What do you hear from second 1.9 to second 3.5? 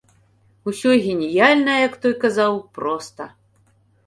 той казаў, проста.